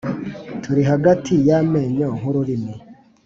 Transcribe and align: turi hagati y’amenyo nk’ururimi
turi 0.61 0.81
hagati 0.91 1.33
y’amenyo 1.47 2.07
nk’ururimi 2.17 2.73